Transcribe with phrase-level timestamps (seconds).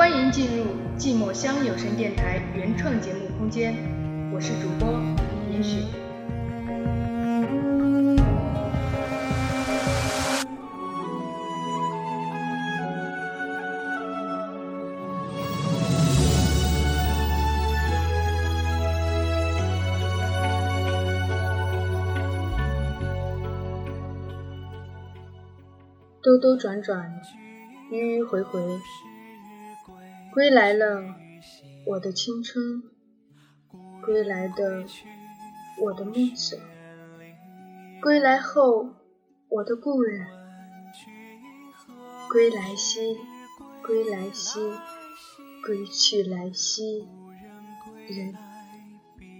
[0.00, 0.64] 欢迎进入
[0.96, 3.74] 寂寞乡有声电台原创节目空间，
[4.32, 4.98] 我是主播
[5.52, 5.84] 严雪。
[26.22, 27.20] 兜兜转转，
[27.92, 28.62] 迂迂回回。
[30.32, 31.16] 归来了，
[31.86, 32.82] 我的青春；
[34.00, 34.84] 归来的，
[35.82, 36.56] 我的梦想；
[38.00, 38.90] 归来后，
[39.48, 40.24] 我的故人。
[42.30, 43.18] 归来兮，
[43.84, 44.60] 归来兮，
[45.66, 47.08] 归去来兮，
[48.06, 48.32] 人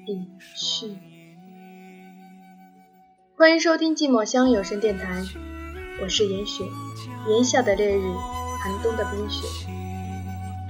[0.08, 0.98] 已去。
[3.36, 5.22] 欢迎收听寂寞乡有声电台，
[6.02, 6.64] 我是严雪。
[7.28, 8.02] 炎夏的烈日，
[8.58, 9.46] 寒冬的冰雪。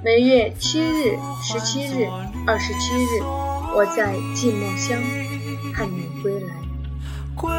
[0.03, 2.09] 每月七日、十七日、
[2.47, 3.20] 二十七日，
[3.77, 4.98] 我在寂寞乡
[5.75, 6.48] 盼你归来。
[7.37, 7.51] 归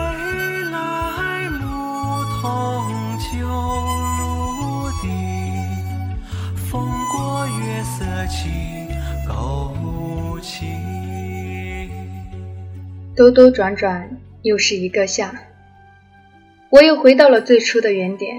[0.72, 2.82] 来，牧童
[3.20, 5.08] 旧路地，
[6.56, 8.50] 风过月色起
[9.28, 10.66] 勾起。
[13.16, 15.32] 兜兜转转，又是一个夏，
[16.72, 18.36] 我又回到了最初的原点。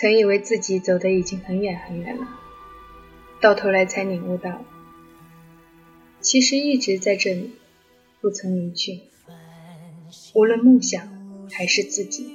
[0.00, 2.26] 曾以为自己走的已经很远很远了，
[3.38, 4.64] 到头来才领悟到，
[6.22, 7.50] 其实一直在这里，
[8.22, 9.02] 不曾离去。
[10.32, 12.32] 无论梦想还是自己，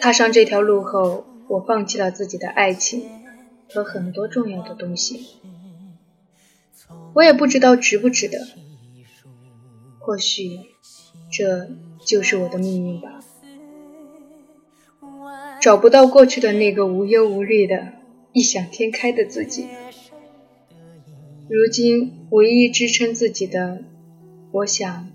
[0.00, 3.02] 踏上这条路后，我放弃了自己的爱情
[3.70, 5.26] 和很多重要的东西。
[7.12, 8.48] 我也不知道值不值得，
[9.98, 10.58] 或许
[11.30, 11.68] 这
[12.06, 13.20] 就是我的命运吧。
[15.64, 17.94] 找不到过去的那个无忧无虑的
[18.34, 19.66] 异想天开的自己，
[21.48, 23.82] 如今唯一支撑自己的，
[24.52, 25.10] 我想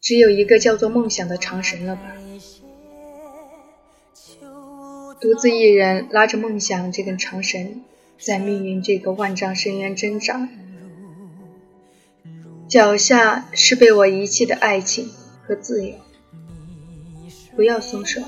[0.00, 2.14] 只有一个叫做梦想的长绳了吧。
[5.20, 7.82] 独自一人拉着梦想这根长绳，
[8.16, 10.48] 在命运这个万丈深渊挣扎，
[12.68, 15.08] 脚下是被我遗弃的爱情
[15.42, 15.96] 和自由，
[17.56, 18.22] 不要松手。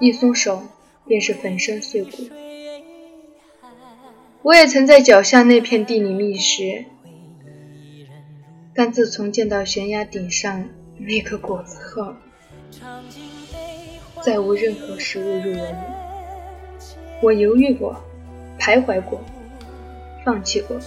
[0.00, 0.62] 一松手，
[1.06, 2.10] 便是粉身碎骨。
[4.42, 6.84] 我也曾在脚下那片地里觅食，
[8.74, 12.14] 但自从见到悬崖顶上那颗果子后，
[14.22, 15.94] 再无任何食物入我眼。
[17.20, 18.00] 我犹豫过，
[18.60, 19.20] 徘徊过，
[20.24, 20.78] 放弃过，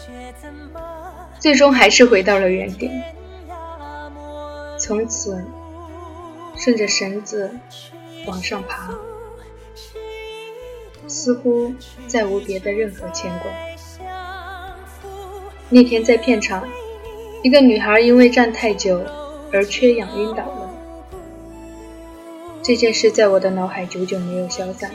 [1.38, 3.04] 最终还是回到了原点。
[4.80, 5.44] 从此，
[6.56, 7.52] 顺着绳子。
[8.26, 8.94] 往上爬，
[11.08, 11.74] 似乎
[12.08, 13.52] 再无别的任何牵挂。
[15.70, 16.68] 那天在片场，
[17.44, 19.02] 一个女孩因为站太久
[19.52, 20.74] 而缺氧晕倒了。
[22.62, 24.92] 这件事在我的脑海久久没有消散。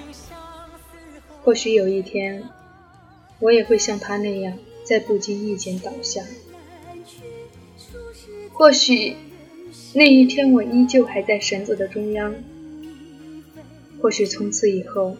[1.43, 2.45] 或许有一天，
[3.41, 6.23] 我也会像她那样在不经意间倒下。
[8.53, 9.17] 或许
[9.95, 12.35] 那一天，我依旧还在绳子的中央。
[14.01, 15.17] 或许从此以后，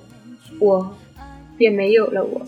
[0.59, 0.97] 我
[1.57, 2.47] 便没有了我。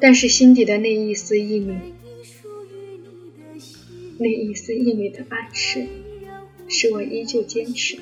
[0.00, 1.76] 但是心底的那一丝一缕，
[4.18, 5.86] 那一丝一缕的暗示，
[6.68, 7.98] 使我依旧坚持。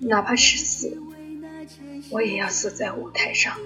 [0.00, 0.98] 哪怕是死，
[2.10, 3.56] 我也要死在舞台上。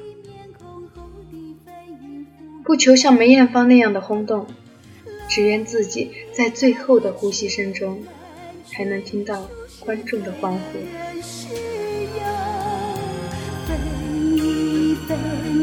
[2.62, 4.46] 不求像梅艳芳那样的轰动，
[5.28, 8.04] 只愿自己在最后的呼吸声中，
[8.66, 9.48] 才能听到
[9.80, 10.78] 观众的欢呼。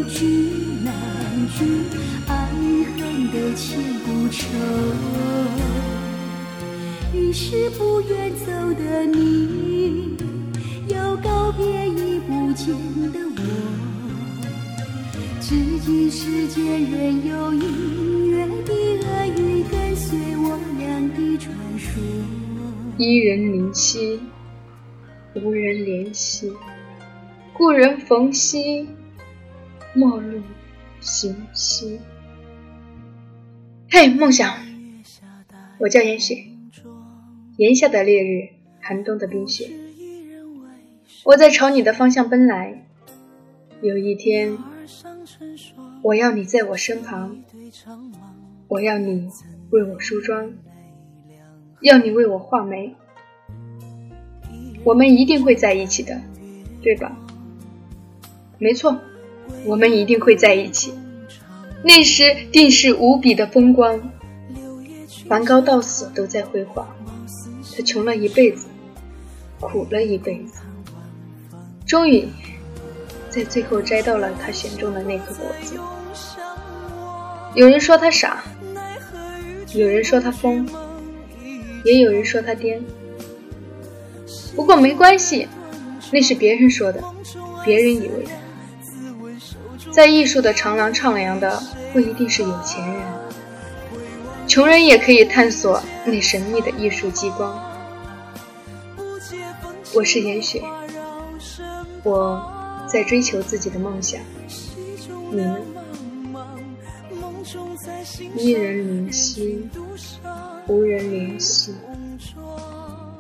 [0.09, 0.25] 聚
[0.83, 0.93] 难
[1.57, 1.65] 聚，
[2.27, 2.31] 爱
[2.95, 2.97] 恨
[3.31, 4.47] 的千古愁。
[7.13, 10.15] 于是不愿走的你，
[10.87, 12.73] 又告别已不见
[13.11, 13.39] 的我。
[15.41, 15.55] 至
[15.85, 16.59] 今世间
[16.89, 19.05] 仍有隐约的恶
[19.38, 19.39] 语
[19.69, 20.26] 跟随。
[22.99, 24.19] 伊人灵犀，
[25.35, 26.51] 无人怜惜，
[27.53, 28.89] 故人逢兮。
[29.94, 30.41] 陌路
[30.99, 31.99] 行兮，
[33.91, 34.51] 嘿，梦想，
[35.79, 36.45] 我叫严雪。
[37.57, 38.49] 炎夏的烈日，
[38.79, 39.69] 寒冬的冰雪，
[41.23, 42.83] 我在朝你的方向奔来。
[43.81, 44.57] 有一天，
[46.01, 47.43] 我要你在我身旁，
[48.67, 49.29] 我要你
[49.69, 50.51] 为我梳妆，
[51.81, 52.95] 要你为我画眉。
[54.83, 56.19] 我们一定会在一起的，
[56.81, 57.12] 对吧？
[58.57, 58.97] 没错，
[59.65, 60.94] 我们一定会在一起。
[61.83, 64.01] 那时定是无比的风光。
[65.27, 66.88] 梵高到死都在绘画，
[67.75, 68.68] 他穷了一辈子，
[69.59, 70.62] 苦了一辈子，
[71.85, 72.25] 终于
[73.29, 75.75] 在最后摘到了他选中的那颗果子。
[77.56, 78.41] 有人说他傻，
[79.74, 80.65] 有人说他疯，
[81.88, 82.81] 也有人说他癫。
[84.54, 85.48] 不过没关系，
[86.12, 87.01] 那是别人说的，
[87.63, 88.31] 别人以为的。
[89.89, 91.63] 在艺术的长廊徜徉的
[91.94, 93.01] 不一定是有钱人，
[94.48, 97.57] 穷人也可以探索那神秘的艺术激光。
[99.95, 100.62] 我是严雪，
[102.04, 102.45] 我
[102.86, 104.19] 在追求自己的梦想，
[105.31, 105.57] 你呢？
[108.36, 109.66] 一人灵犀，
[110.67, 111.73] 无人怜惜。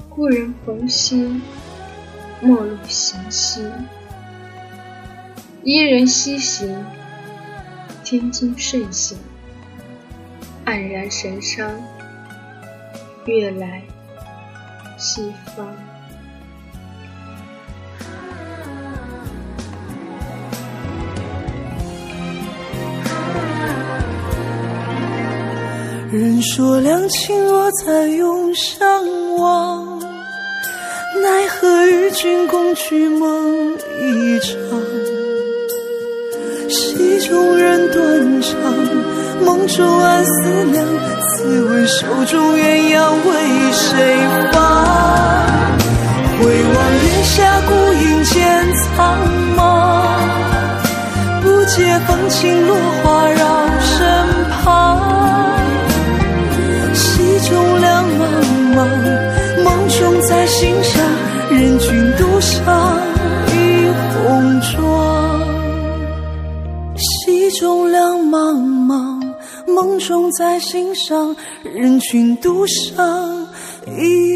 [0.09, 1.41] 故人逢兮，
[2.41, 3.65] 陌路行兮。
[5.63, 6.83] 伊人西行，
[8.03, 9.17] 天津甚行，
[10.65, 11.71] 黯然神伤，
[13.25, 13.81] 月来
[14.97, 15.73] 西方。
[26.19, 28.81] 人说两情若在永相
[29.35, 34.49] 忘，奈何与君共聚梦一场。
[36.67, 38.51] 戏中人断肠，
[39.45, 40.83] 梦中暗思量。
[41.21, 44.17] 此问手中鸳鸯为谁
[44.51, 44.57] 放？
[46.39, 49.19] 回望月下孤影渐苍
[49.55, 49.61] 茫，
[51.43, 53.26] 不解风情落花
[60.21, 61.03] 在心上，
[61.51, 62.99] 人君独上
[63.47, 63.53] 一
[64.13, 64.75] 红妆。
[66.97, 69.21] 戏中两茫茫，
[69.67, 73.47] 梦中在心上，人君独上
[73.85, 74.26] 一。